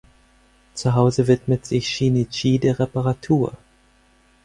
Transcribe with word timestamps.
Zu 0.73 0.95
Hause 0.95 1.27
widmet 1.27 1.67
sich 1.67 1.87
Shinichi 1.87 2.57
der 2.57 2.79
Reparatur. 2.79 3.55